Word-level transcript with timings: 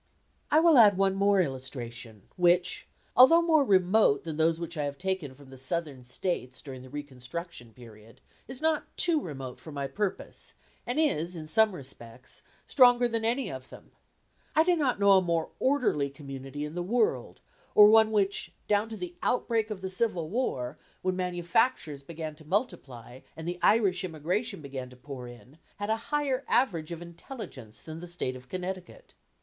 I 0.49 0.59
will 0.59 0.79
add 0.79 0.97
one 0.97 1.13
more 1.13 1.41
illustration 1.41 2.23
which, 2.35 2.87
although 3.15 3.43
more 3.43 3.63
remote 3.63 4.23
than 4.23 4.37
those 4.37 4.59
which 4.59 4.75
I 4.75 4.85
have 4.85 4.97
taken 4.97 5.35
from 5.35 5.51
the 5.51 5.59
Southern 5.59 6.03
States 6.03 6.59
during 6.63 6.81
the 6.81 6.89
reconstruction 6.89 7.71
period, 7.71 8.19
is 8.47 8.63
not 8.63 8.97
too 8.97 9.21
remote 9.21 9.59
for 9.59 9.71
my 9.71 9.85
purpose, 9.85 10.55
and 10.87 10.99
is 10.99 11.35
in 11.35 11.47
some 11.47 11.75
respects 11.75 12.41
stronger 12.65 13.07
than 13.07 13.23
any 13.23 13.51
of 13.51 13.69
them. 13.69 13.91
I 14.55 14.63
do 14.63 14.75
not 14.75 14.99
know 14.99 15.11
a 15.11 15.21
more 15.21 15.51
orderly 15.59 16.09
community 16.09 16.65
in 16.65 16.73
the 16.73 16.81
world, 16.81 17.39
or 17.75 17.87
one 17.87 18.09
which, 18.09 18.51
down 18.67 18.89
to 18.89 18.97
the 18.97 19.13
outbreak 19.21 19.69
of 19.69 19.81
the 19.81 19.87
Civil 19.91 20.29
War, 20.29 20.79
when 21.03 21.15
manufactures 21.15 22.01
began 22.01 22.33
to 22.37 22.43
multiply, 22.47 23.19
and 23.37 23.47
the 23.47 23.59
Irish 23.61 24.03
immigration 24.03 24.63
began 24.63 24.89
to 24.89 24.95
pour 24.97 25.27
in, 25.27 25.59
had 25.77 25.91
a 25.91 25.97
higher 26.09 26.43
average 26.47 26.91
of 26.91 27.03
intelligence 27.03 27.83
than 27.83 27.99
the 27.99 28.07
State 28.07 28.35
of 28.35 28.49
Connecticut. 28.49 29.13